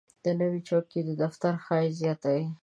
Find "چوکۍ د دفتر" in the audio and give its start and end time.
0.67-1.53